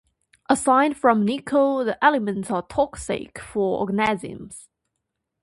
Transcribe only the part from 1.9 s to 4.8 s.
elements are toxic for organisms.